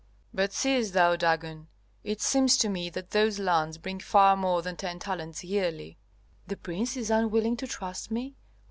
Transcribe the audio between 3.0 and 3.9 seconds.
those lands